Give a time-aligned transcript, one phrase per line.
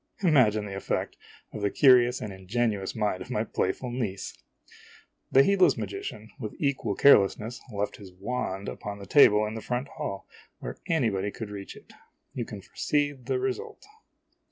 [0.23, 1.15] Imagine the effect
[1.51, 4.35] upon the curious and ingenuous mind of my playful niece!
[5.31, 9.89] The heedless magician, with equal carelessness, left his wand upon the table in the front
[9.89, 10.27] hall,
[10.57, 11.93] where anybody could reach it.
[12.33, 13.85] You can foresee the result.